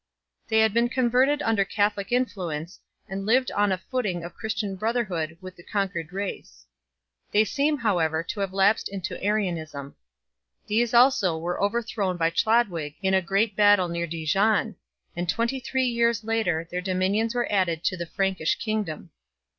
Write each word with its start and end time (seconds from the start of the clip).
They 0.47 0.61
had 0.61 0.73
been 0.73 0.89
converted 0.89 1.43
under 1.43 1.63
Catholic 1.63 2.11
influence, 2.11 2.79
and 3.07 3.23
lived 3.23 3.51
on 3.51 3.71
a 3.71 3.77
footing 3.77 4.23
of 4.23 4.33
Christian 4.33 4.75
brotherhood 4.75 5.37
with 5.41 5.55
the 5.55 5.61
con 5.61 5.89
quered 5.89 6.11
race 6.11 6.65
2. 7.33 7.37
They 7.37 7.43
seem 7.43 7.77
however 7.77 8.23
to 8.23 8.39
have 8.39 8.51
lapsed 8.51 8.89
into 8.89 9.23
Arianism. 9.23 9.95
These 10.65 10.95
also 10.95 11.37
were 11.37 11.61
overthrown 11.63 12.17
by 12.17 12.31
Chlodwig 12.31 12.95
in 13.03 13.13
a 13.13 13.21
great 13.21 13.55
battle 13.55 13.89
near 13.89 14.07
Dijon, 14.07 14.75
and 15.15 15.29
twenty 15.29 15.59
three 15.59 15.85
years 15.85 16.23
later 16.23 16.67
their 16.71 16.81
dominions 16.81 17.35
were 17.35 17.45
added 17.51 17.83
to 17.83 17.95
the 17.95 18.07
Frankish 18.07 18.55
kingdom. 18.55 19.11